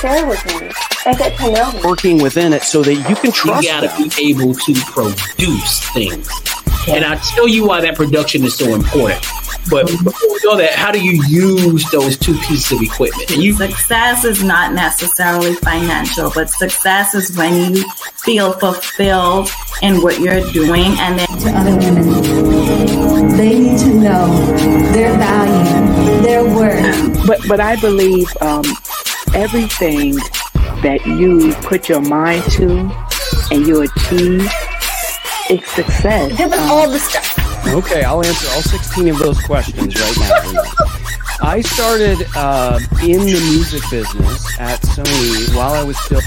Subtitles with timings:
[0.00, 0.70] share with me
[1.06, 1.80] and get to know me.
[1.84, 4.08] Working within it so that you can trust You got to them.
[4.16, 6.28] be able to produce things.
[6.88, 9.24] And I'll tell you why that production is so important.
[9.70, 13.28] But before we go there, how do you use those two pieces of equipment?
[13.36, 17.84] You Success is not necessarily financial, but success is when you
[18.24, 19.50] feel fulfilled
[19.82, 23.36] in what you're doing and then to other women.
[23.36, 24.46] They need to know
[24.92, 27.26] their value, their worth.
[27.26, 28.64] But but I believe um,
[29.34, 30.14] everything
[30.82, 32.90] that you put your mind to
[33.50, 34.48] and you achieve,
[35.50, 36.36] it's success.
[36.36, 37.66] Give us Um, all the stuff.
[37.68, 40.18] Okay, I'll answer all 16 of those questions right
[40.52, 40.62] now.
[41.42, 46.20] I started uh, in the music business at Sony while I was still.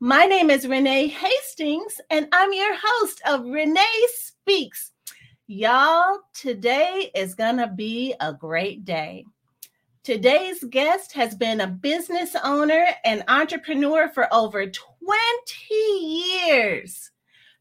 [0.00, 4.92] My name is Renee Hastings and I'm your host of Renee Speaks.
[5.46, 9.24] Y'all, today is going to be a great day.
[10.04, 14.76] Today's guest has been a business owner and entrepreneur for over 20
[15.72, 17.10] years.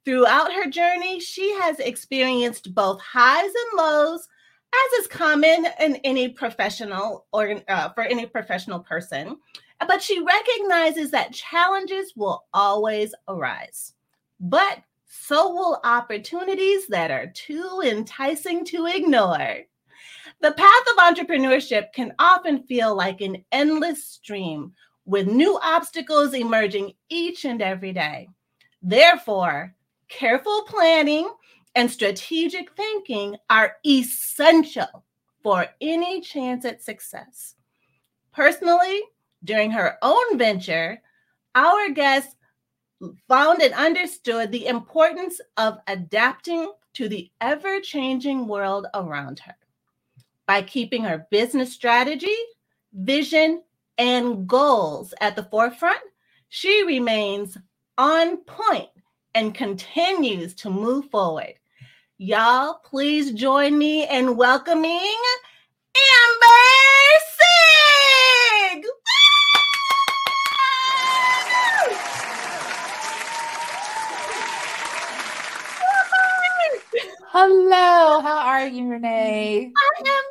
[0.03, 4.27] Throughout her journey, she has experienced both highs and lows,
[4.73, 9.37] as is common in any professional or uh, for any professional person.
[9.79, 13.93] But she recognizes that challenges will always arise,
[14.39, 19.65] but so will opportunities that are too enticing to ignore.
[20.41, 24.73] The path of entrepreneurship can often feel like an endless stream
[25.05, 28.27] with new obstacles emerging each and every day.
[28.81, 29.75] Therefore,
[30.09, 31.29] careful planning
[31.75, 35.05] and strategic thinking are essential
[35.43, 37.55] for any chance at success.
[38.33, 39.01] Personally,
[39.45, 41.01] during her own venture,
[41.55, 42.35] our guest
[43.27, 49.55] found and understood the importance of adapting to the ever changing world around her.
[50.47, 52.35] By keeping her business strategy,
[52.93, 53.63] vision,
[53.97, 55.99] and goals at the forefront,
[56.49, 57.57] she remains
[57.97, 58.89] on point
[59.33, 61.53] and continues to move forward.
[62.17, 65.17] Y'all, please join me in welcoming
[65.95, 66.65] Amber
[67.37, 68.85] Sigg.
[77.37, 79.69] Hello, how are you, Renee?
[79.75, 80.23] I am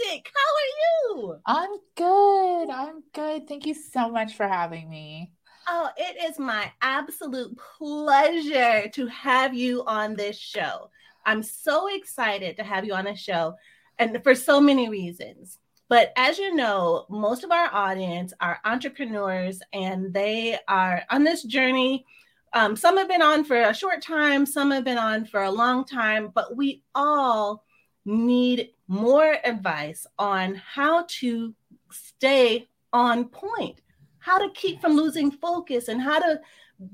[0.00, 0.32] fantastic.
[0.34, 1.36] How are you?
[1.44, 2.70] I'm good.
[2.70, 3.46] I'm good.
[3.46, 5.32] Thank you so much for having me.
[5.68, 10.88] Oh, it is my absolute pleasure to have you on this show.
[11.26, 13.56] I'm so excited to have you on the show,
[13.98, 15.58] and for so many reasons.
[15.90, 21.42] But as you know, most of our audience are entrepreneurs and they are on this
[21.42, 22.06] journey.
[22.54, 25.50] Um, some have been on for a short time, some have been on for a
[25.50, 27.64] long time, but we all
[28.04, 31.54] need more advice on how to
[31.90, 33.80] stay on point,
[34.18, 36.40] how to keep from losing focus, and how to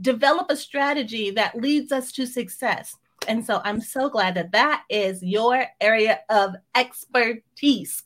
[0.00, 2.96] develop a strategy that leads us to success.
[3.26, 8.02] And so I'm so glad that that is your area of expertise.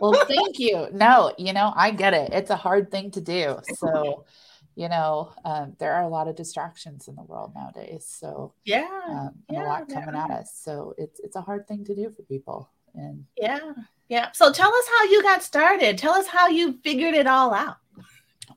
[0.00, 0.88] Well, thank you.
[0.92, 2.32] No, you know, I get it.
[2.32, 3.58] It's a hard thing to do.
[3.78, 4.24] So,
[4.76, 8.06] you know, um, there are a lot of distractions in the world nowadays.
[8.08, 8.88] So, Yeah.
[9.08, 10.24] um, yeah, a lot coming are.
[10.24, 10.52] at us.
[10.54, 12.68] So, it's it's a hard thing to do for people.
[12.94, 13.72] And Yeah.
[14.08, 14.30] Yeah.
[14.32, 15.96] So tell us how you got started.
[15.98, 17.76] Tell us how you figured it all out.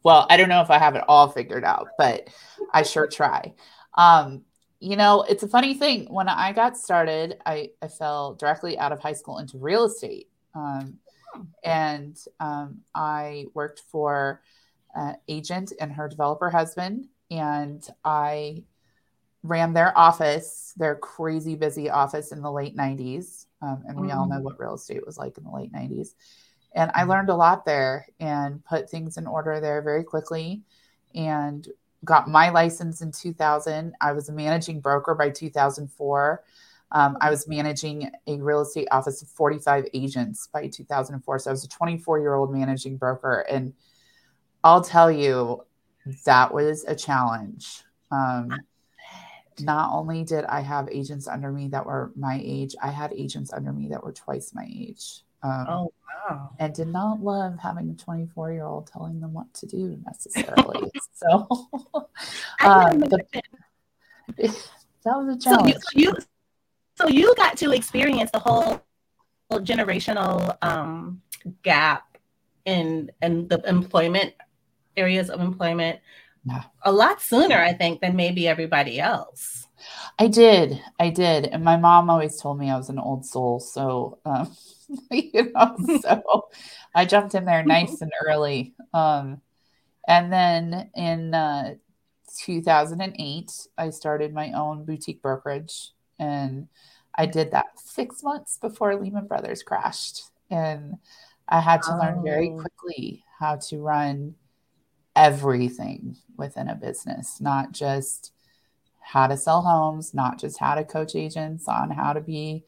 [0.03, 2.27] well, I don't know if I have it all figured out, but
[2.73, 3.53] I sure try.
[3.95, 4.43] Um,
[4.79, 6.05] you know, it's a funny thing.
[6.13, 10.29] When I got started, I, I fell directly out of high school into real estate.
[10.53, 10.99] Um,
[11.63, 14.41] and um, I worked for
[14.95, 18.63] an agent and her developer husband, and I
[19.43, 23.45] ran their office, their crazy busy office in the late 90s.
[23.61, 26.13] Um, and we all know what real estate was like in the late 90s.
[26.75, 30.61] And I learned a lot there and put things in order there very quickly
[31.15, 31.67] and
[32.05, 33.93] got my license in 2000.
[34.01, 36.43] I was a managing broker by 2004.
[36.91, 41.39] Um, I was managing a real estate office of 45 agents by 2004.
[41.39, 43.45] So I was a 24 year old managing broker.
[43.49, 43.73] And
[44.63, 45.63] I'll tell you,
[46.25, 47.83] that was a challenge.
[48.11, 48.59] Um,
[49.59, 53.51] not only did I have agents under me that were my age, I had agents
[53.51, 55.21] under me that were twice my age.
[55.43, 55.93] Um, Oh
[56.29, 56.51] wow.
[56.59, 60.91] and did not love having a 24 year old telling them what to do necessarily.
[61.13, 61.47] so
[62.63, 63.21] um, imagine.
[64.37, 64.53] that
[65.05, 65.75] was a So you, challenge.
[65.75, 66.13] so you,
[66.95, 68.81] so you got to experience the whole
[69.51, 71.21] generational um,
[71.63, 72.17] gap
[72.65, 74.33] in in the employment
[74.97, 75.99] areas of employment
[76.45, 76.63] Yeah.
[76.83, 79.67] a lot sooner, I think, than maybe everybody else.
[80.17, 83.59] I did, I did, and my mom always told me I was an old soul.
[83.59, 84.55] So, um,
[85.11, 86.47] you know, so
[86.95, 88.73] I jumped in there nice and early.
[88.93, 89.41] Um,
[90.07, 91.75] and then in uh,
[92.39, 96.67] 2008, I started my own boutique brokerage, and
[97.15, 100.95] I did that six months before Lehman Brothers crashed, and
[101.49, 102.59] I had to learn very Oh.
[102.61, 104.35] quickly how to run
[105.17, 108.31] everything within a business, not just
[109.01, 112.63] how to sell homes, not just how to coach agents on how to be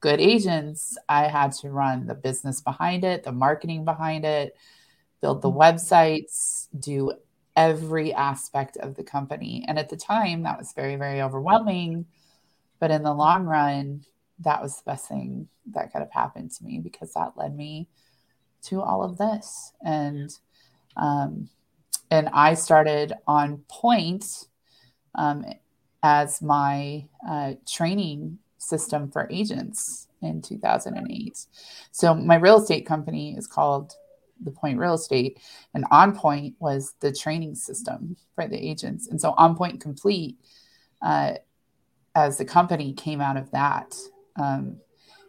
[0.00, 0.96] good agents.
[1.08, 4.56] I had to run the business behind it, the marketing behind it,
[5.20, 7.12] build the websites, do
[7.54, 9.64] every aspect of the company.
[9.68, 12.06] And at the time, that was very, very overwhelming.
[12.78, 14.04] But in the long run,
[14.38, 17.88] that was the best thing that could have happened to me because that led me
[18.62, 19.72] to all of this.
[19.84, 20.30] And
[20.96, 21.50] um,
[22.10, 24.46] and I started on point
[25.14, 25.44] um,
[26.02, 31.46] as my uh, training system for agents in 2008.
[31.92, 33.94] So my real estate company is called
[34.42, 35.38] the Point Real Estate,
[35.74, 39.08] and On Pointe was the training system for the agents.
[39.08, 40.38] And so On Pointe Complete,
[41.02, 41.34] uh,
[42.14, 43.94] as the company, came out of that.
[44.36, 44.78] Um,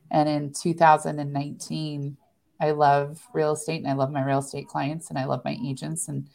[0.10, 2.18] and in 2019,
[2.62, 5.58] I love real estate and I love my real estate clients and I love my
[5.66, 6.30] agents and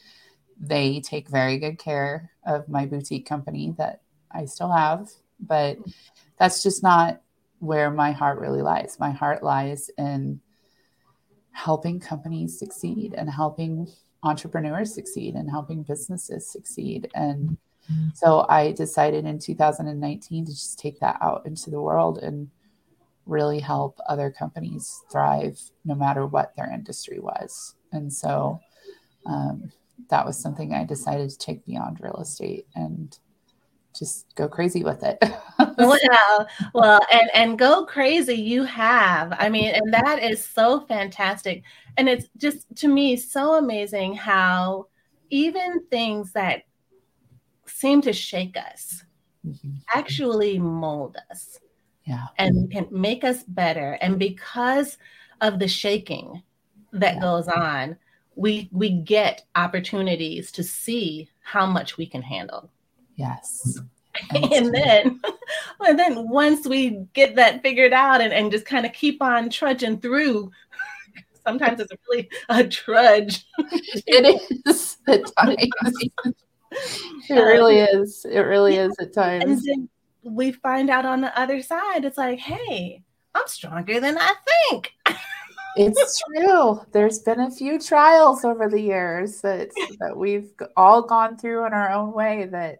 [0.58, 4.00] they take very good care of my boutique company that
[4.30, 5.10] I still have,
[5.40, 5.78] but
[6.38, 7.20] that's just not
[7.58, 8.96] where my heart really lies.
[8.98, 10.40] My heart lies in
[11.52, 13.88] helping companies succeed and helping
[14.22, 17.08] entrepreneurs succeed and helping businesses succeed.
[17.14, 17.56] And
[18.14, 22.50] so I decided in 2019 to just take that out into the world and
[23.24, 27.74] really help other companies thrive no matter what their industry was.
[27.92, 28.60] And so
[29.24, 29.72] um,
[30.10, 33.16] that was something I decided to take beyond real estate and
[33.98, 35.18] just go crazy with it.
[35.78, 39.34] Well, well, and and go crazy you have.
[39.38, 41.64] I mean, and that is so fantastic.
[41.98, 44.86] And it's just to me so amazing how
[45.28, 46.62] even things that
[47.66, 49.04] seem to shake us
[49.46, 49.82] Mhm.
[49.94, 51.58] actually mold us
[52.04, 52.26] Yeah.
[52.38, 53.98] and can make us better.
[54.00, 54.96] And because
[55.42, 56.42] of the shaking
[56.92, 57.20] that Yeah.
[57.20, 57.98] goes on,
[58.36, 62.70] we we get opportunities to see how much we can handle.
[63.16, 63.80] Yes.
[64.34, 65.20] and then
[65.80, 69.50] and then once we get that figured out and, and just kind of keep on
[69.50, 70.50] trudging through
[71.46, 75.58] sometimes it's really a trudge It is at times.
[77.28, 78.24] It really um, is.
[78.24, 79.88] It really is at times and then
[80.22, 83.02] we find out on the other side it's like hey
[83.34, 84.34] i'm stronger than i
[84.70, 84.95] think
[85.76, 86.80] It's true.
[86.92, 89.70] There's been a few trials over the years that
[90.00, 92.78] that we've all gone through in our own way that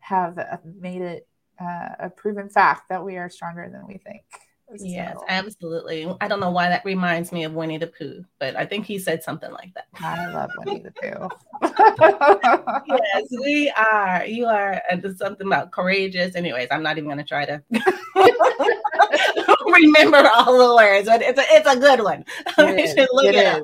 [0.00, 1.28] have uh, made it
[1.60, 4.22] uh, a proven fact that we are stronger than we think.
[4.76, 8.56] Yes So, absolutely i don't know why that reminds me of winnie the pooh but
[8.56, 11.28] i think he said something like that I love Winnie the Pooh.
[12.86, 17.24] yes we are you are uh, something about courageous anyways i'm not even going to
[17.24, 17.62] try to
[19.66, 22.24] remember all the words but it's a, it's a good one
[22.58, 23.62] It is, should look it it up.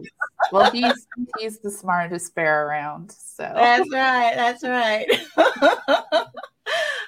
[0.52, 1.06] Well, he's
[1.38, 3.12] he's the smartest bear around.
[3.12, 4.34] So That's right.
[4.34, 5.06] That's right.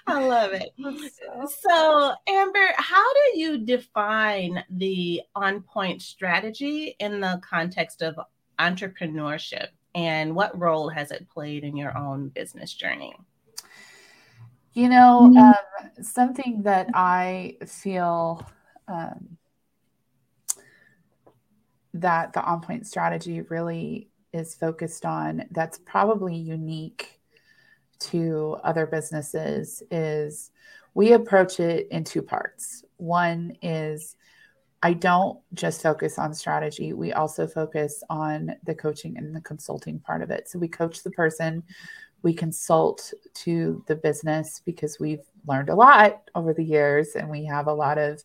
[0.07, 0.73] I love it.
[1.49, 8.19] So, Amber, how do you define the on point strategy in the context of
[8.59, 9.69] entrepreneurship?
[9.95, 13.15] And what role has it played in your own business journey?
[14.73, 15.55] You know, um,
[16.03, 18.47] something that I feel
[18.89, 19.37] um,
[21.95, 27.16] that the on point strategy really is focused on that's probably unique
[27.99, 30.51] to other businesses is
[30.95, 32.85] we approach it in two parts.
[32.97, 34.17] One is
[34.83, 39.99] I don't just focus on strategy, we also focus on the coaching and the consulting
[39.99, 40.49] part of it.
[40.49, 41.63] So we coach the person,
[42.23, 47.45] we consult to the business because we've learned a lot over the years and we
[47.47, 48.23] have a lot of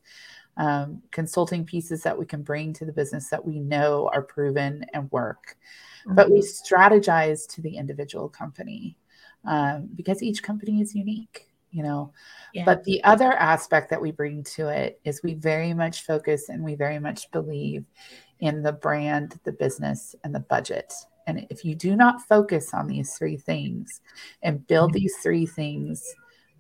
[0.58, 4.86] um, consulting pieces that we can bring to the business that we know are proven
[4.94, 5.58] and work.
[6.06, 8.98] But we strategize to the individual company
[9.46, 12.12] um, because each company is unique you know.
[12.54, 12.66] Yeah.
[12.66, 16.64] But the other aspect that we bring to it is we very much focus and
[16.64, 17.86] we very much believe
[18.40, 20.94] in the brand, the business, and the budget.
[21.28, 24.02] And if you do not focus on these three things
[24.44, 26.04] and build these three things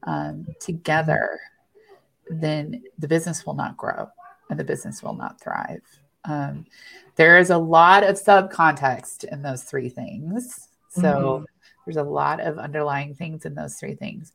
[0.04, 1.40] um, together,
[2.30, 4.08] then the business will not grow
[4.50, 5.82] and the business will not thrive.
[6.26, 6.66] Um,
[7.16, 10.70] there is a lot of subcontext in those three things.
[10.90, 11.46] So Mhm.
[11.86, 14.34] There's a lot of underlying things in those three things.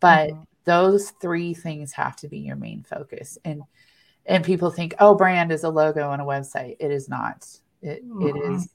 [0.00, 0.44] But Mhm.
[0.64, 3.38] those three things have to be your main focus.
[3.44, 3.62] And
[4.26, 6.76] and people think, oh, brand is a logo on a website.
[6.78, 7.46] It is not.
[7.80, 8.54] It, it Mhm.
[8.54, 8.68] is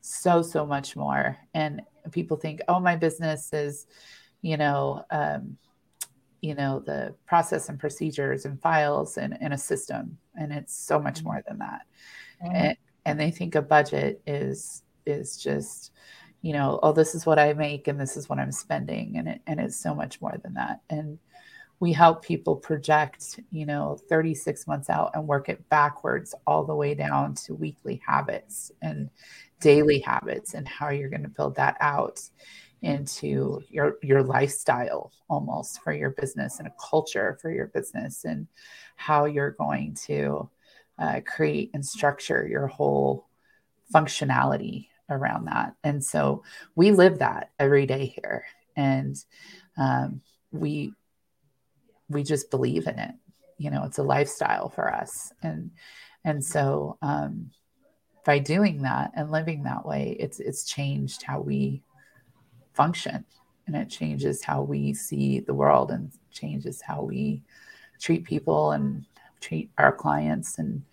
[0.00, 1.36] so so much more.
[1.54, 1.82] And
[2.12, 3.86] people think, oh, my business is,
[4.42, 5.58] you know, um,
[6.40, 10.18] you know, the process and procedures and files and, and a system.
[10.38, 11.82] And it's so much more than that.
[12.40, 15.92] And, and they think a budget is is just,
[16.42, 19.16] you know, oh, this is what I make and this is what I'm spending.
[19.16, 20.80] And it and it's so much more than that.
[20.90, 21.18] And
[21.78, 26.74] we help people project, you know, 36 months out and work it backwards all the
[26.74, 29.10] way down to weekly habits and
[29.60, 32.20] daily habits and how you're going to build that out
[32.82, 38.46] into your your lifestyle almost for your business and a culture for your business and
[38.96, 40.48] how you're going to
[40.98, 43.28] uh, create and structure your whole
[43.94, 45.74] functionality around that.
[45.84, 46.42] And so
[46.74, 48.44] we live that every day here.
[48.76, 49.16] And
[49.76, 50.20] um,
[50.50, 50.92] we
[52.08, 53.14] we just believe in it.
[53.58, 55.32] You know it's a lifestyle for us.
[55.42, 55.70] And
[56.24, 57.50] and so um,
[58.24, 61.82] by doing that and living that way it's it's changed how we
[62.74, 63.24] function.
[63.66, 67.42] And it changes how we see the world and changes how we
[67.98, 69.04] treat people and
[69.40, 70.58] treat our clients.
[70.58, 70.84] And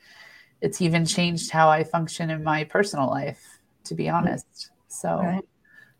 [0.64, 3.53] it's even changed how i function in my personal life
[3.86, 5.44] to be honest so Right.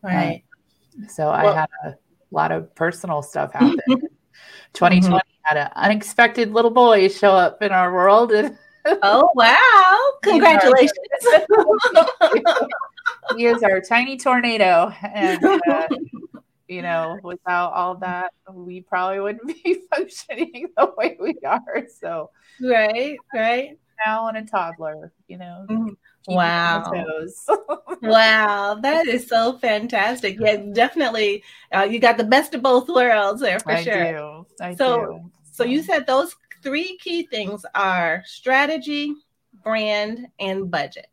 [0.02, 0.44] Right.
[1.08, 1.94] so i had a
[2.30, 3.78] lot of personal stuff happen
[4.74, 8.56] 2020 had an unexpected little boy show up in our world and
[9.02, 10.12] oh wow!
[10.22, 10.90] Congratulations.
[13.36, 15.86] he is our tiny tornado and uh,
[16.68, 22.30] you know without all that we probably wouldn't be functioning the way we are so
[22.60, 23.16] right.
[23.34, 23.78] Right.
[24.04, 25.96] now and a toddler you know Mhm.
[26.26, 26.82] Wow.
[26.84, 27.46] on their toes.
[28.02, 30.36] Wow, that is so fantastic.
[30.38, 31.42] Yeah, definitely.
[31.74, 34.12] Uh, you got the best of both worlds there for I sure.
[34.12, 39.14] do I So- do So you said those three key things are strategy,
[39.62, 41.06] brand, and budget.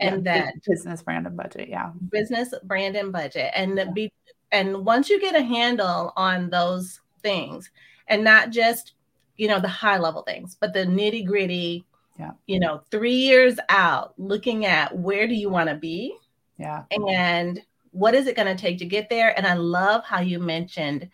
[0.00, 3.52] And Yeah, that business brand and budget yeah business, brand, and budget.
[3.54, 4.12] And the be
[4.50, 7.70] and once you get a handle on those things,
[8.08, 8.94] and not just
[9.36, 11.86] you know the high level things, but the nitty gritty,
[12.18, 12.32] Yeah.
[12.46, 16.14] you know, three years out, looking at where do you want to be,
[16.58, 16.84] yeah.
[16.90, 19.36] and what is it going to take to get there?
[19.36, 21.08] And i love how you mentioned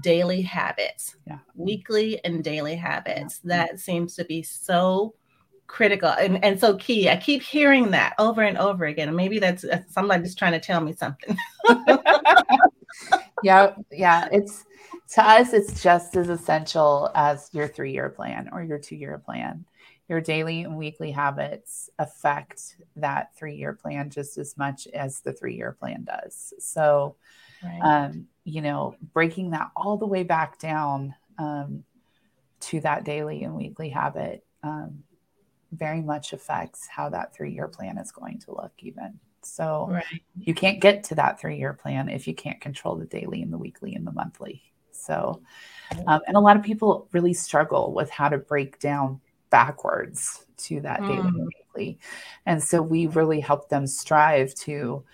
[0.00, 1.38] daily habits Yeah.
[1.54, 3.38] weekly and daily habits.
[3.44, 5.14] That seems to be so
[5.66, 7.08] critical and, and so key.
[7.08, 10.60] I keep hearing that over and over again and maybe that's uh, somebody's trying to
[10.60, 11.36] tell me something.
[13.42, 14.64] Yeah yeah it's
[15.14, 19.18] to us it's just as essential as your three year plan or your two year
[19.24, 19.64] plan
[20.08, 25.32] your daily and weekly habits affect that three year plan just as much as the
[25.32, 26.52] three year plan does.
[26.58, 27.16] So
[27.82, 31.84] um, you know breaking that all the way back down um,
[32.60, 35.02] to that daily and weekly habit um,
[35.72, 39.18] very much affects how that three year plan is going to look even.
[39.44, 40.04] So right.
[40.38, 43.52] you can't get to that three year plan if you can't control the daily and
[43.52, 44.62] the weekly and the monthly.
[44.90, 45.42] So,
[46.06, 49.20] um, and a lot of people really struggle with how to break down
[49.52, 51.28] backwards to that daily Mm.
[51.28, 51.98] and weekly.
[52.46, 55.04] And so we really help them strive to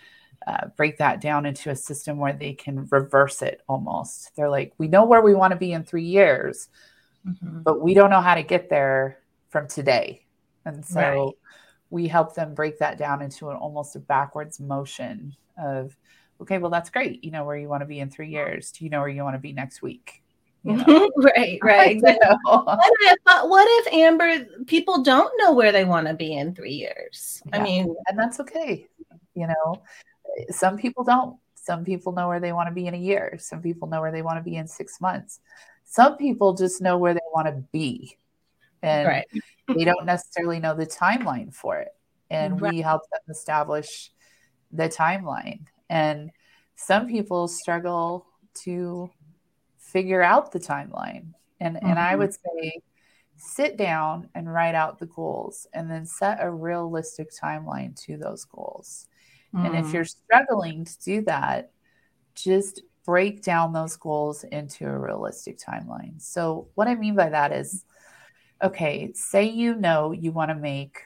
[0.47, 4.35] uh, break that down into a system where they can reverse it almost.
[4.35, 6.69] They're like, we know where we want to be in three years,
[7.27, 7.65] Mhm.
[7.65, 9.19] but we don't know how to get there
[9.51, 10.25] from today.
[10.65, 11.35] And so Right.
[11.91, 15.95] we help them break that down into an almost a backwards motion of,
[16.41, 17.23] okay, well, that's great.
[17.25, 18.73] You know where you want to be in three years.
[18.73, 20.23] Do you know where you want to be next week?
[20.65, 21.11] You know?
[21.17, 22.37] right right exactly.
[22.45, 26.73] What if, what if amber people don't know where they want to be in three
[26.75, 28.87] years i mean and that's okay.
[29.35, 29.83] You know,
[30.51, 31.37] some people don't.
[31.55, 33.37] Some people know where they want to be in a year.
[33.39, 35.41] Some people know where they want to be in six months.
[35.85, 38.17] Some people just know where they want to be.
[38.83, 39.27] And right
[39.77, 41.95] they don't necessarily know the timeline for it.
[42.31, 42.73] And Right.
[42.73, 44.11] we help them establish
[44.73, 45.67] the timeline.
[45.89, 46.31] And
[46.77, 48.27] some people struggle
[48.65, 49.11] to
[49.93, 51.33] figure out the timeline.
[51.61, 52.19] And and I Mhm.
[52.19, 52.73] would say
[53.37, 58.45] sit down and write out the goals and then set a realistic timeline to those
[58.45, 59.07] goals.
[59.65, 59.95] And if Mm.
[59.95, 61.73] you're struggling to do that,
[62.35, 66.21] just break down those goals into a realistic timeline.
[66.21, 67.85] So, what I mean by that is
[68.63, 71.03] okay, say you know you want to make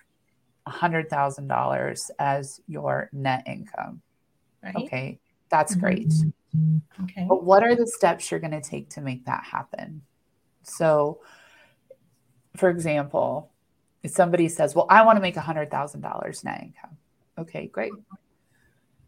[0.66, 4.02] $100,000 as your net income.
[4.62, 4.76] Right.
[4.76, 5.20] Okay,
[5.52, 6.12] that's great.
[7.04, 7.26] Okay.
[7.28, 10.02] But what are the steps you're going to take to make that happen?
[10.62, 11.20] So,
[12.56, 13.52] for example,
[14.02, 16.96] if somebody says, Well, I want to make $100,000 net income.
[17.38, 17.92] Okay, great.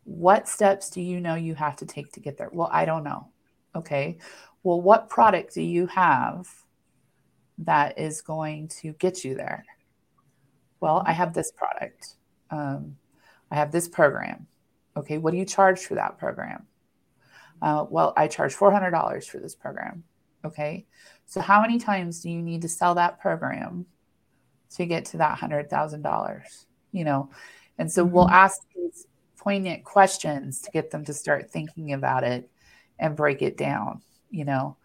[0.04, 2.50] What steps do you know you have to take to get there?
[2.52, 3.28] Well, I don't know.
[3.74, 4.18] Okay.
[4.62, 6.46] Well, what product do you have
[7.58, 9.64] that is going to get you there?
[10.80, 12.16] Well, I have this product.
[12.50, 12.96] Um,
[13.50, 14.46] I have this program.
[14.96, 15.18] Okay.
[15.18, 16.66] What do you charge for that program?
[17.62, 20.04] Uh, well, I charge $400 for this program.
[20.44, 20.86] Okay.
[21.26, 23.86] So, how many times do you need to sell that program
[24.76, 26.42] to get to that $100,000?
[26.92, 27.30] You know,
[27.78, 29.06] and so we'll ask these
[29.38, 32.48] poignant questions to get them to start thinking about it
[32.98, 34.76] and break it down, you know,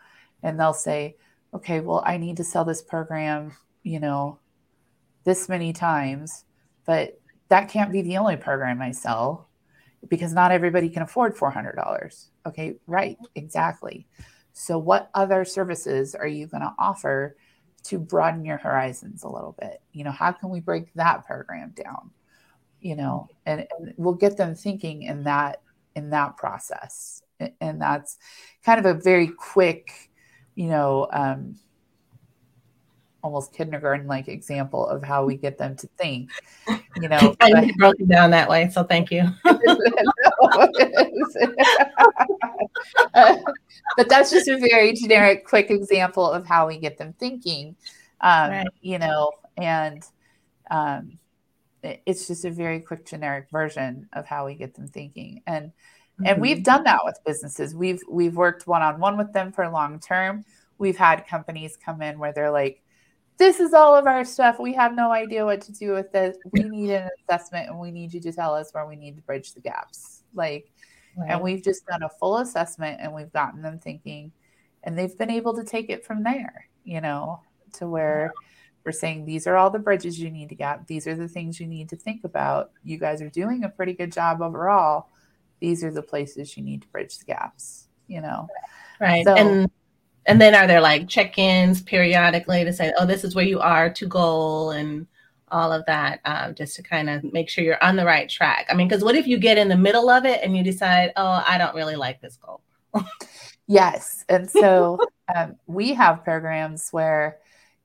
[0.41, 1.15] and they'll say,
[1.53, 4.39] okay, well, I need to sell this program, you know,
[5.23, 6.45] this many times,
[6.85, 9.48] but that can't be the only program I sell
[10.07, 12.29] because not everybody can afford $400.
[12.45, 14.07] Okay, right, exactly.
[14.53, 17.35] So, what other services are you going to offer
[17.83, 19.81] to broaden your horizons a little bit?
[19.93, 22.11] You know, how can we break that program down?
[22.81, 25.61] You know, and, and we'll get them thinking in that
[25.95, 27.23] in that process,
[27.59, 28.17] and that's
[28.63, 30.09] kind of a very quick,
[30.55, 31.55] you know, um,
[33.21, 36.31] almost kindergarten like example of how we get them to think
[36.95, 39.23] you know I but, broke it down that way so thank you
[43.97, 47.75] but that's just a very generic quick example of how we get them thinking
[48.21, 48.67] um, right.
[48.81, 50.03] you know and
[50.71, 51.19] um,
[51.83, 56.25] it's just a very quick generic version of how we get them thinking and mm-hmm.
[56.25, 60.43] and we've done that with businesses we've we've worked one-on-one with them for long term
[60.77, 62.81] we've had companies come in where they're like
[63.39, 64.59] this is all of our stuff.
[64.59, 66.37] We have no idea what to do with this.
[66.51, 69.21] We need an assessment and we need you to tell us where we need to
[69.23, 70.23] bridge the gaps.
[70.33, 70.69] Like,
[71.17, 71.31] right.
[71.31, 74.33] and we've just done a full assessment and we've gotten them thinking
[74.83, 77.41] and they've been able to take it from there, you know,
[77.73, 78.33] to where
[78.85, 80.85] we're saying these are all the bridges you need to gap.
[80.87, 82.71] These are the things you need to think about.
[82.83, 85.07] You guys are doing a pretty good job overall.
[85.61, 88.47] These are the places you need to bridge the gaps, you know.
[88.99, 89.23] Right.
[89.23, 89.71] So, and
[90.25, 93.89] and then are there like check-ins periodically to say, oh, this is where you are
[93.89, 95.07] to goal and
[95.51, 98.67] all of that, um, just to kind of make sure you're on the right track?
[98.69, 101.11] I mean, because what if you get in the middle of it and you decide,
[101.15, 102.61] oh, I don't really like this goal?
[103.67, 104.23] yes.
[104.29, 104.99] And so
[105.35, 107.37] um, we have programs where,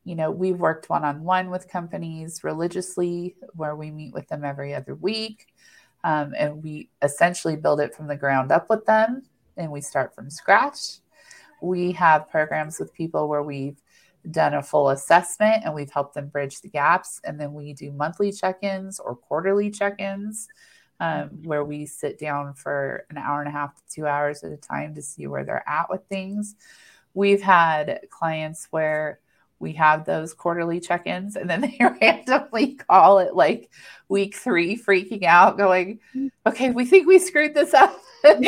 [0.04, 4.44] you know, we've worked one on one with companies religiously, where we meet with them
[4.44, 5.46] every other week.
[6.02, 9.22] Um, and we essentially build it from the ground up with them
[9.56, 10.98] and we start from scratch
[11.64, 13.80] we have programs with people where we've
[14.30, 17.20] done a full assessment and we've helped them bridge the gaps.
[17.24, 20.48] And then we do monthly check ins or quarterly check ins
[21.00, 24.52] um, where we sit down for an hour and a half to two hours at
[24.52, 26.54] a time to see where they're at with things.
[27.12, 29.20] We've had clients where
[29.58, 33.70] we have those quarterly check-ins and then they randomly call it like
[34.08, 35.98] week three freaking out going
[36.46, 38.40] okay we think we screwed this up right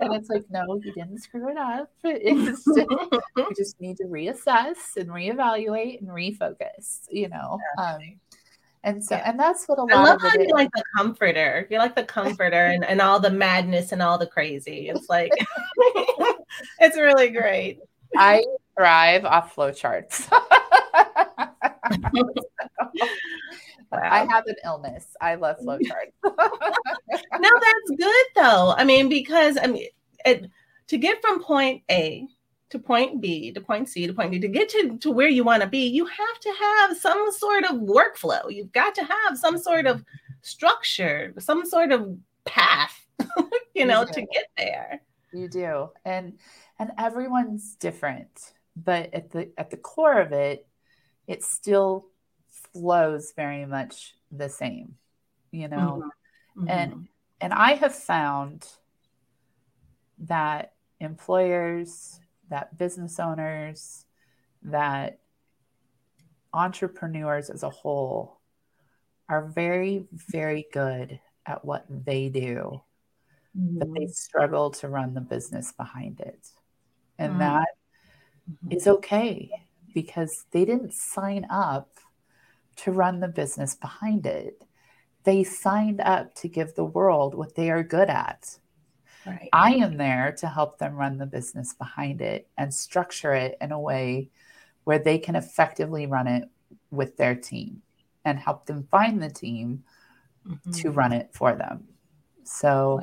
[0.00, 2.66] and it's like no you didn't screw it up it's just,
[3.36, 7.98] you just need to reassess and reevaluate and refocus you know um,
[8.84, 9.30] and so, yeah.
[9.30, 11.68] and that's what a lot I love of how you like the comforter.
[11.70, 14.88] You're like the comforter and, and all the madness and all the crazy.
[14.88, 15.30] It's like,
[16.80, 17.78] it's really great.
[18.16, 18.44] I
[18.76, 20.28] thrive off flowcharts.
[23.92, 25.06] I have an illness.
[25.20, 26.12] I love flowcharts.
[26.24, 28.74] no, that's good though.
[28.76, 29.88] I mean, because I mean,
[30.24, 30.50] it,
[30.88, 32.26] to get from point A
[32.70, 35.44] to point B to point C to point D to get to, to where you
[35.44, 38.50] want to be, you have to have some sort of workflow.
[38.50, 40.04] You've got to have some sort of
[40.40, 43.06] structure, some sort of path,
[43.74, 45.02] you know, you to get there.
[45.32, 45.90] You do.
[46.04, 46.38] And
[46.82, 50.66] and everyone's different but at the at the core of it
[51.28, 52.06] it still
[52.72, 54.96] flows very much the same
[55.52, 56.02] you know
[56.58, 56.68] mm-hmm.
[56.68, 57.02] and mm-hmm.
[57.40, 58.66] and i have found
[60.18, 62.18] that employers
[62.50, 64.04] that business owners
[64.62, 65.20] that
[66.52, 68.40] entrepreneurs as a whole
[69.28, 72.82] are very very good at what they do
[73.56, 73.78] mm-hmm.
[73.78, 76.48] but they struggle to run the business behind it
[77.22, 77.40] and mm-hmm.
[77.40, 77.68] that
[78.66, 78.90] mm-hmm.
[78.90, 79.50] okay
[79.94, 81.88] because they didn't sign up
[82.76, 84.62] to run the business behind it.
[85.24, 88.58] They signed up to give the world what they are good at.
[89.26, 89.48] Right.
[89.52, 93.70] I am there to help them run the business behind it and structure it in
[93.70, 94.30] a way
[94.84, 96.48] where they can effectively run it
[96.90, 97.82] with their team
[98.24, 99.84] and help them find the team
[100.46, 100.80] Mhm.
[100.82, 101.86] to run it for them.
[102.42, 103.00] So,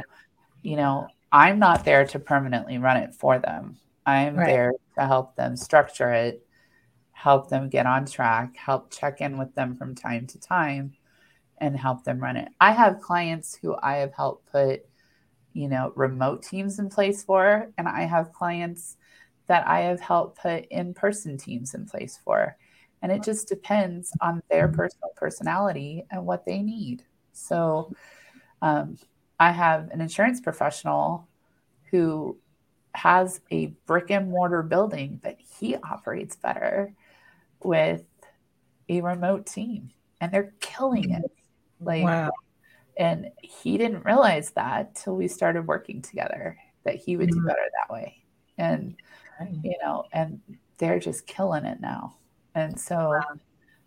[0.61, 3.77] you know, I'm not there to permanently run it for them.
[4.05, 4.55] I'm Right.
[4.55, 6.45] there to help them structure it,
[7.11, 10.93] help them get on track, help check in with them from time to time,
[11.59, 12.49] and help them run it.
[12.59, 14.81] I have clients who I have helped put,
[15.53, 18.97] you know, remote teams in place for, and I have clients
[19.47, 22.55] that I have helped put in person teams in place for.
[23.01, 27.03] And it just depends on their personal personality and what they need.
[27.33, 27.93] So,
[28.61, 28.97] um,
[29.39, 31.27] I have an insurance professional
[31.91, 32.37] who
[32.95, 36.93] has a brick and mortar building, but he operates better
[37.63, 38.03] with
[38.89, 41.31] a remote team and they're killing it.
[41.79, 42.31] Like, Wow.
[42.97, 47.45] and he didn't realize that till we started working together that he would do Mhm.
[47.47, 48.17] better that way.
[48.57, 48.95] And,
[49.63, 50.41] you know, and
[50.77, 52.17] they're just killing it now.
[52.55, 53.21] And so,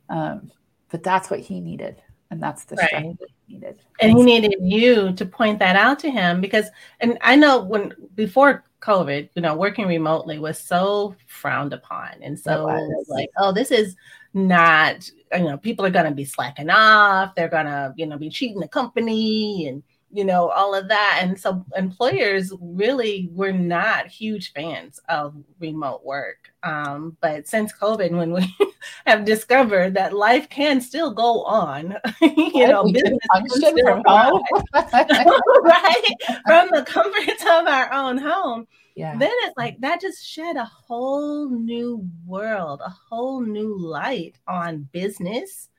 [0.09, 0.51] um,
[0.91, 2.01] but that's what he needed.
[2.31, 2.87] And that's the Right.
[2.89, 3.81] strength that he needed.
[4.01, 6.67] and he needed you to point that out to him because
[7.01, 12.39] and i know when before covid you know working remotely was so frowned upon and
[12.39, 12.65] so
[13.09, 13.97] like oh this is
[14.35, 17.35] not you know people are going to be slacking off.
[17.35, 19.83] They're going to you know be cheating the company and
[20.13, 21.21] you know all of that.
[21.23, 26.53] And so employers really were not huge fans of remote work.
[26.63, 28.57] Um, but since covid when we
[29.07, 34.43] have discovered that life can still go on you know business can from home.
[34.75, 36.15] right?
[36.47, 38.67] From the comforts of our own home.
[38.95, 39.17] Yeah.
[39.17, 44.87] then it's like that just shed a whole new world a whole new light on
[44.93, 45.71] business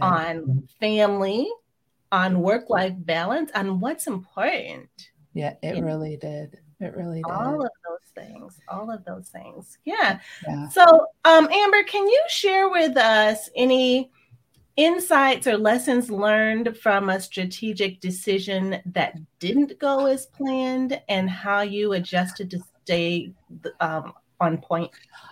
[0.00, 1.50] on family
[2.12, 4.88] on work life balance on what's important
[5.32, 6.58] yeah, it you know, really did.
[6.80, 7.30] It really did.
[7.30, 10.18] all of those things all of those things yeah
[10.48, 10.68] yeah.
[10.68, 10.82] so
[11.24, 14.10] um amber can you share with us any
[14.76, 21.60] insights or lessons learned from a strategic decision that didn't go as planned and how
[21.60, 23.32] you adjusted to stay
[23.80, 24.90] um, on point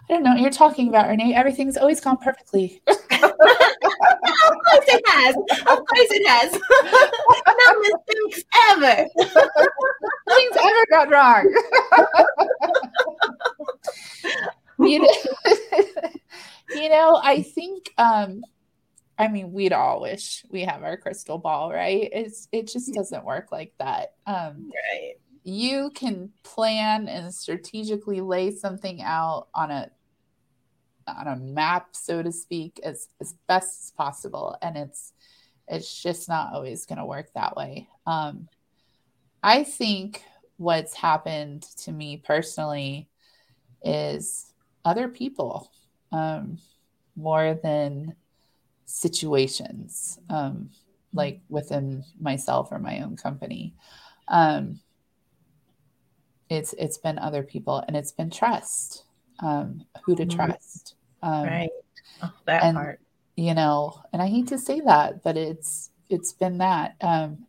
[0.08, 1.34] I don't know what you're talking about, Renee.
[1.34, 2.82] Everything's always gone perfectly.
[4.00, 6.52] of course it has of course it has
[7.58, 9.08] no mistakes ever
[10.28, 11.54] Nothing's ever gone wrong.
[14.78, 15.08] you, know,
[16.74, 18.42] you know, I think um
[19.18, 22.08] I mean we'd all wish we have our crystal ball, right?
[22.12, 24.14] It's it just doesn't work like that.
[24.26, 29.90] Um right you can plan and strategically lay something out on a
[31.16, 34.56] on a map so to speak as as best as possible.
[34.62, 35.12] And it's
[35.66, 37.88] it's just not always going to work that way.
[38.06, 38.48] Um
[39.42, 40.22] i think
[40.56, 43.08] what's happened to me personally
[43.84, 44.52] is
[44.84, 45.70] other people
[46.10, 46.58] um
[47.14, 48.16] more than
[48.84, 50.70] situations um
[51.14, 53.74] like within myself or my own company.
[54.26, 54.80] Um
[56.50, 59.04] it's it's been other people and it's been trust
[59.40, 60.30] um who to Mhm.
[60.30, 61.70] trust um right.
[62.22, 63.00] Oh, that and- part.
[63.36, 66.96] you know and i hate to say that but it's it's been that.
[67.00, 67.46] Um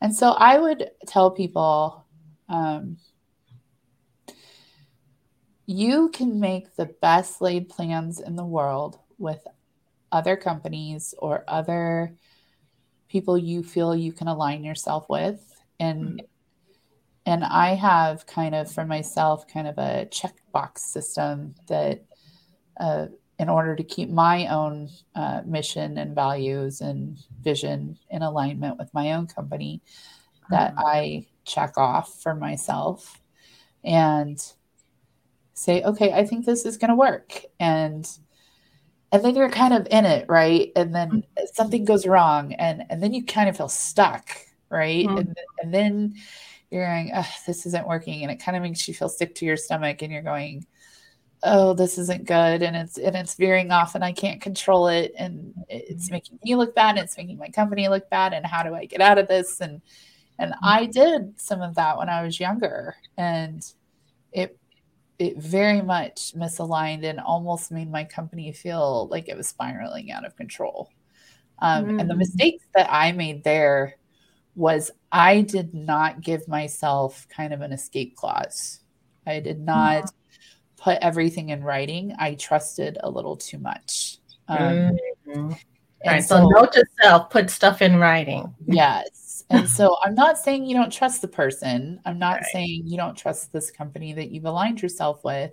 [0.00, 2.04] and so i would tell people
[2.48, 2.98] um
[5.66, 9.44] you can make the best laid plans in the world with
[10.12, 12.14] other companies or other
[13.08, 15.40] people you feel you can align yourself with.
[15.80, 16.22] And
[17.26, 22.04] and i have kind of for myself kind of a checkbox system that
[22.78, 23.06] uh,
[23.38, 28.92] in order to keep my own uh, mission and values and vision in alignment with
[28.94, 29.82] my own company
[30.50, 33.20] that i check off for myself
[33.84, 34.52] and
[35.54, 37.44] say okay i think this is going to work.
[37.58, 38.08] And
[39.12, 40.72] and then you're kind of in it right?
[40.76, 44.30] And then something goes wrong and and then you kind of feel stuck
[44.68, 45.06] right?
[45.06, 45.18] Mhm.
[45.20, 46.14] and, and then
[46.70, 48.22] you're going "Ugh, this isn't working.
[48.22, 50.66] And it kind of makes you feel sick to your stomach and you're going
[51.42, 55.12] oh this isn't good and it's and it's veering off and i can't control it
[55.18, 58.62] and it's making me look bad and it's making my company look bad and how
[58.62, 59.60] do i get out of this?
[59.60, 59.82] And
[60.38, 63.62] and i did some of that when i was younger and
[64.32, 64.58] it
[65.18, 70.26] it very much misaligned and almost made my company feel like it was spiraling out
[70.26, 70.90] of control.
[71.60, 72.18] Um, and the Mm.
[72.18, 73.96] mistakes that i made there
[74.54, 78.80] was i did not give myself kind of an escape clause.
[79.26, 80.10] I did not
[80.86, 84.96] put everything in writing i trusted a little too much um,
[85.26, 85.58] Mhm.
[86.04, 86.22] and Right.
[86.24, 88.54] So, note to self, put stuff in writing.
[88.68, 92.00] yes And so I'm not saying you don't trust the person.
[92.04, 92.52] I'm not Right.
[92.52, 95.50] saying you don't trust this company that you've aligned yourself with,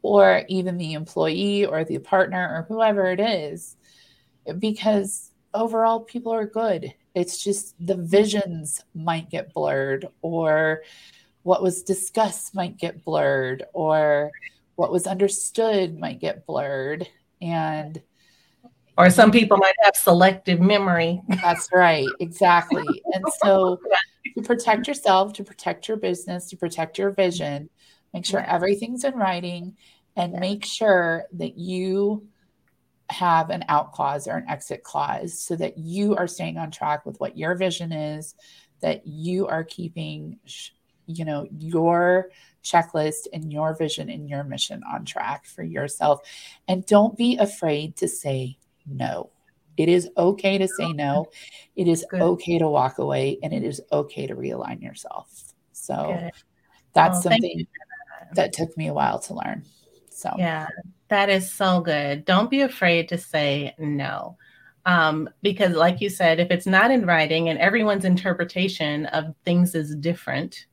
[0.00, 3.76] or even the employee or the partner or whoever it is,
[4.58, 6.94] because overall people are good.
[7.14, 10.80] It's just the visions might get blurred, or
[11.44, 14.32] what was discussed might get blurred, or
[14.74, 17.08] what was understood might get blurred.
[17.40, 18.02] And
[18.98, 21.22] Or some people might have selective memory.
[21.42, 22.82] that's right, exactly.
[23.14, 23.78] And so,
[24.36, 27.70] to protect yourself, to protect your business, to protect your vision,
[28.12, 29.76] make sure everything's in writing
[30.16, 32.26] and make sure that you
[33.10, 37.04] have an out clause or an exit clause so that you are staying on track
[37.04, 38.34] with what your vision is,
[38.80, 40.70] that you are keeping, sh-
[41.06, 42.30] you know, your
[42.62, 46.20] checklist and your vision and your mission on track for yourself.
[46.66, 49.30] And don't be afraid to say no.
[49.76, 51.26] It is okay to say no.
[51.76, 52.22] It is Good.
[52.22, 55.52] okay to walk away and it is okay to realign yourself.
[55.72, 56.32] So Good.
[56.94, 57.66] that's Oh, something you
[58.34, 59.64] that took me a while to learn.
[60.10, 60.68] So Yeah,
[61.08, 62.24] that is so good.
[62.24, 64.36] Don't be afraid to say no.
[64.86, 69.74] Um, because, like you said, if it's not in writing and everyone's interpretation of things
[69.74, 70.66] is different,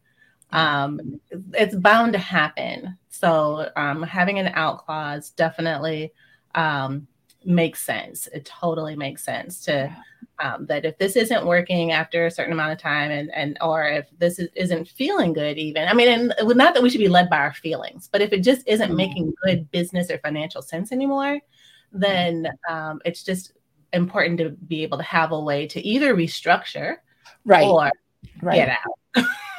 [0.51, 1.19] um,
[1.53, 2.97] it's bound to happen.
[3.09, 6.13] So, um, having an out clause definitely
[6.55, 7.07] um,
[7.45, 8.27] makes sense.
[8.33, 9.95] It totally makes sense to
[10.39, 13.85] um, that if this isn't working after a certain amount of time, and and or
[13.85, 17.07] if this is, isn't feeling good, even I mean, and not that we should be
[17.07, 18.95] led by our feelings, but if it just isn't Mhm.
[18.95, 21.39] making good business or financial sense anymore,
[21.91, 23.53] then um, it's just
[23.93, 26.97] important to be able to have a way to either restructure
[27.45, 27.91] right, or
[28.41, 28.55] right.
[28.55, 28.97] get out.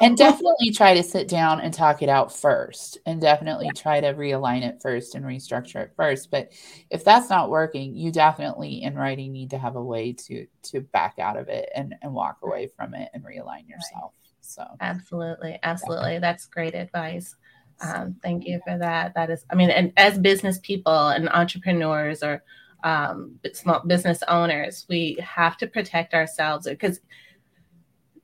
[0.03, 4.15] And definitely try to sit down and talk it out first and definitely try to
[4.15, 6.31] realign it first and restructure it first.
[6.31, 6.53] But
[6.91, 10.81] if that's not working you definitely in writing need to have a way to to
[10.81, 14.13] back out of it and and walk away from it and realign yourself.
[14.41, 16.19] So Absolutely, absolutely.
[16.19, 17.37] That's great advice.
[17.81, 19.15] Um, thank you for that.
[19.15, 22.43] That is, I mean, and as business people and entrepreneurs or
[22.85, 27.01] um, small business owners, we have to protect ourselves because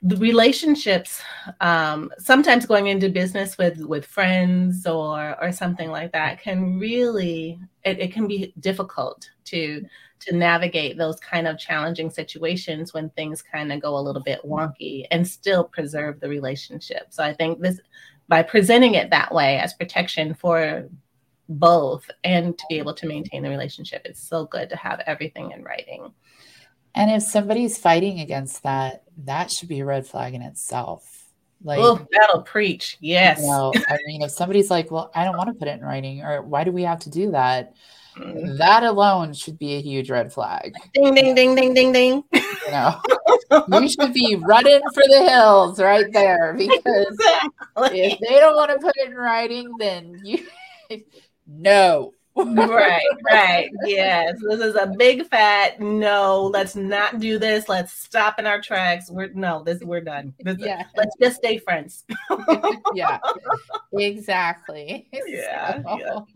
[0.01, 1.21] the relationships
[1.59, 7.59] um, sometimes going into business with with friends or or something like that can really
[7.83, 9.83] it, it can be difficult to
[10.19, 14.39] to navigate those kind of challenging situations when things kind of go a little bit
[14.45, 17.07] wonky and still preserve the relationship.
[17.09, 17.79] So i think this
[18.29, 20.87] by presenting it that way as protection for
[21.49, 25.51] both and to be able to maintain the relationship it's so good to have everything
[25.51, 26.13] in writing
[26.95, 31.15] and if somebody's fighting against that that should be a red flag in itself.
[31.63, 32.97] Like oh that'll preach.
[33.01, 33.41] Yes.
[33.41, 35.85] you know, i mean if somebody's like well i don't want to put it in
[35.85, 37.73] writing or why do we have to do that?
[38.57, 40.73] That alone should be a huge red flag.
[40.93, 42.23] Ding ding ding ding ding ding.
[42.33, 42.99] You know
[43.51, 46.79] you should be running for the hills right there because
[47.75, 48.01] exactly.
[48.01, 50.45] if they don't want to put it in writing then you
[51.47, 52.13] no
[52.45, 53.69] right, right.
[53.85, 54.35] Yes.
[54.49, 56.49] This is a big fat no.
[56.53, 57.67] Let's not do this.
[57.69, 59.09] Let's stop in our tracks.
[59.09, 60.33] We're no, this we're done.
[60.39, 62.05] This- yeah Let's just stay friends.
[62.93, 63.19] yeah
[63.93, 66.27] exactly Yeah, So-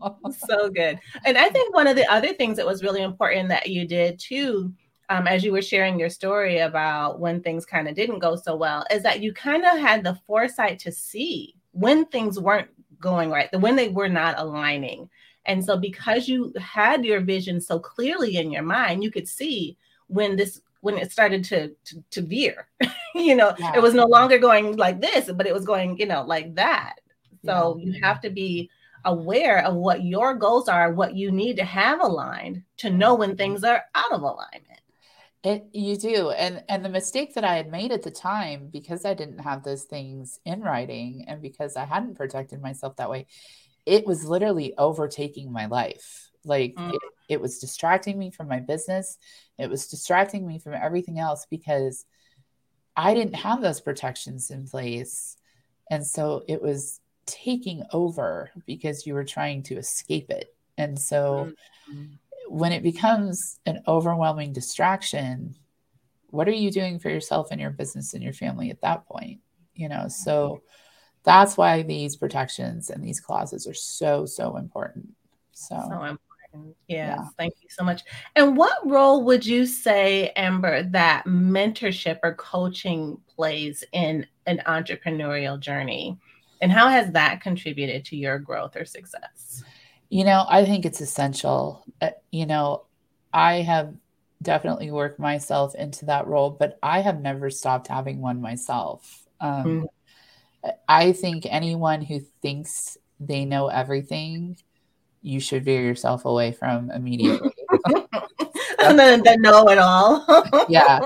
[0.48, 0.98] so good.
[1.24, 4.18] And I think one of the other things that was really important that you did
[4.18, 4.72] too,
[5.08, 8.56] um, as you were sharing your story about when things kind of didn't go so
[8.56, 12.68] well, is that you kind of had the foresight to see when things weren't
[13.00, 15.08] going right, the when they were not aligning.
[15.46, 19.76] And so because you had your vision so clearly in your mind, you could see
[20.06, 22.68] when this when it started to to, to veer.
[23.14, 23.72] you know, Yeah.
[23.76, 26.96] it was no longer going like this, but it was going, you know, like that.
[27.44, 28.70] So you have to be
[29.04, 33.30] aware of what your goals are, what you need to have aligned to know when
[33.30, 33.36] mm-hmm.
[33.36, 34.80] things are out of alignment.
[35.42, 36.30] It you do.
[36.30, 39.62] And and the mistake that I had made at the time because I didn't have
[39.62, 43.26] those things in writing and because I hadn't protected myself that way,
[43.86, 46.30] it was literally overtaking my life.
[46.44, 46.94] Like Mm.
[46.94, 49.18] it, it was distracting me from my business.
[49.58, 52.04] It was distracting me from everything else because
[52.96, 55.36] I didn't have those protections in place.
[55.90, 60.54] And so it was taking over because you were trying to escape it.
[60.76, 61.52] And so
[62.48, 65.56] when it becomes an overwhelming distraction,
[66.28, 69.40] what are you doing for yourself and your business and your family at that point?
[69.74, 70.60] You know, so
[71.24, 75.08] that's why these protections and these clauses are so, so important.
[75.52, 76.76] So, So important.
[76.86, 77.24] Yes, Yeah.
[77.38, 78.02] thank you so much.
[78.36, 85.58] And what role would you say, Amber, that mentorship or coaching plays in an entrepreneurial
[85.58, 86.18] journey?
[86.60, 89.64] And how has that contributed to your growth or success?
[90.10, 91.84] you know, I think it's essential.
[92.00, 92.84] Uh, you know,
[93.32, 93.94] I have
[94.42, 99.26] definitely worked myself into that role, but I have never stopped having one myself.
[99.40, 99.86] Um,
[100.88, 104.56] I think anyone who thinks they know everything,
[105.22, 107.50] you should veer yourself away from immediately.
[108.78, 110.24] and then the know it all.
[110.68, 111.00] yeah,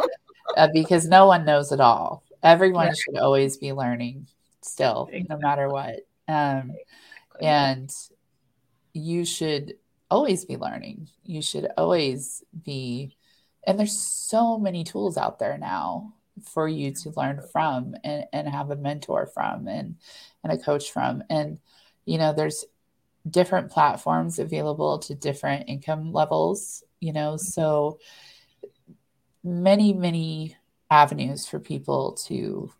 [0.56, 2.22] uh, because no one knows it all.
[2.42, 4.28] Everyone should always be learning
[4.62, 6.00] still, no matter what.
[6.28, 6.72] Um,
[7.40, 7.92] and
[8.92, 9.74] you should
[10.10, 11.08] always be learning.
[11.24, 13.16] You should always be,
[13.66, 18.48] and there's so many tools out there now for you to learn from and, and
[18.48, 19.96] have a mentor from and,
[20.42, 21.22] and a coach from.
[21.30, 21.58] And,
[22.04, 22.64] you know, there's
[23.28, 27.98] different platforms available to different income levels, you know, so
[29.44, 30.56] many, many
[30.90, 32.70] avenues for people to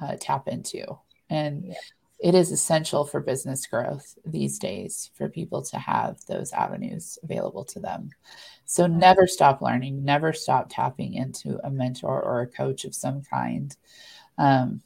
[0.00, 0.84] uh, tap into.
[1.28, 1.74] And.
[2.20, 7.64] It is essential for business growth these days for people to have those avenues available
[7.64, 8.10] to them.
[8.64, 13.22] So never stop learning, never stop tapping into a mentor or a coach of some
[13.22, 13.74] kind.
[14.36, 14.82] Um,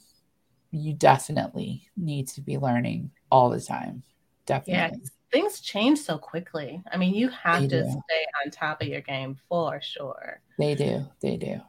[0.71, 4.03] you definitely need to be learning all the time.
[4.47, 4.99] Definitely.
[5.03, 6.83] Yeah, things change so quickly.
[6.92, 7.88] I mean, you have they to do.
[7.88, 10.40] stay on top of your game for sure.
[10.59, 11.07] They do.
[11.21, 11.61] They do.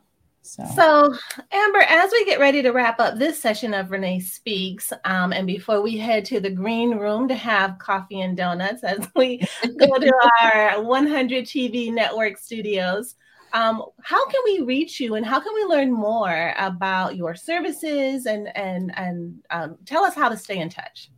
[0.45, 0.65] So.
[0.75, 1.15] so,
[1.53, 5.47] Amber, as we get ready to wrap up this session of Renee Speaks, um, and
[5.47, 9.37] before we head to the green room to have coffee and donuts as we
[9.79, 13.15] go to our 100 TV network studios,
[13.53, 18.25] um, how can we reach you and how can we learn more about your services
[18.25, 21.09] and and and um, tell us how to stay in touch?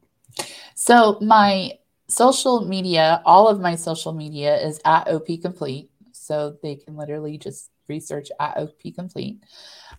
[0.76, 1.72] So my
[2.08, 7.40] social media, all of my social media is at OP Complete, so they can literally
[7.40, 9.44] just research at OP Complete.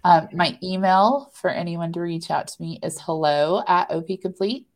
[0.05, 4.67] Um, my email for anyone to reach out to me is hello at OP Complete.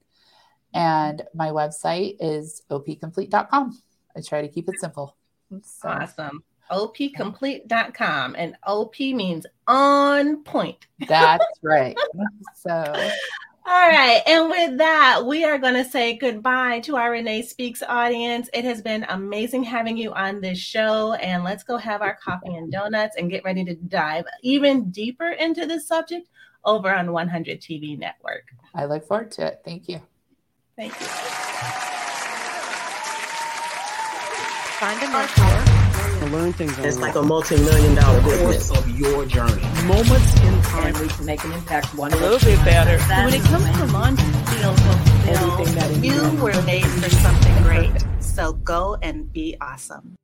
[0.73, 3.79] And my website is opcomplete.com.
[4.17, 5.17] I try to keep it simple.
[5.63, 5.89] So.
[5.89, 6.45] Awesome.
[6.71, 8.37] opcomplete.com.
[8.37, 10.87] And OP means On Pointe.
[11.09, 11.97] That's right.
[12.55, 13.11] So
[14.01, 14.23] right.
[14.27, 18.49] And with that, we are going to say goodbye to our Renee Speaks audience.
[18.55, 21.13] It has been amazing having you on this show.
[21.15, 25.31] And let's go have our coffee and donuts and get ready to dive even deeper
[25.31, 26.29] into this subject
[26.65, 28.45] over on 100 TV Network.
[28.75, 29.61] I look forward to it.
[29.65, 30.01] Thank you.
[30.77, 31.07] Thank you.
[34.81, 35.60] Find a mentor to
[36.31, 36.79] learn things.
[36.79, 39.63] It's like a multi-million dollar business of your journey.
[39.85, 42.99] Moments in time we can make an impact one a little bit better.
[43.25, 47.93] When it comes to launch feel fulfilled, you were made for something great.
[48.21, 50.17] So go and be awesome.